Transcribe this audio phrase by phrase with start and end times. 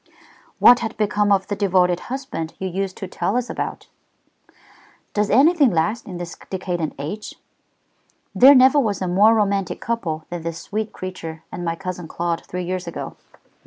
[0.57, 3.85] "What had become of the devoted husband you used to tell us about?"
[5.13, 7.35] "Does anything last in this decadent age?
[8.33, 12.43] There never was a more romantic couple than that sweet creature and my cousin Claude
[12.47, 13.15] three years ago.